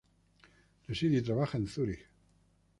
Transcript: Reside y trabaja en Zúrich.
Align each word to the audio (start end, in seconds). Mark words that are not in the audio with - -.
Reside 0.87 1.17
y 1.17 1.21
trabaja 1.21 1.59
en 1.59 1.67
Zúrich. 1.67 2.07